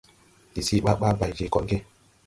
[0.51, 1.77] Ndi see ɓaa ɓaa bay je koɗge.